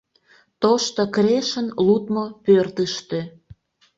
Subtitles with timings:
[0.61, 3.19] ТОШТО КРЕШЫН ЛУДМО ПӦРТЫШТӦ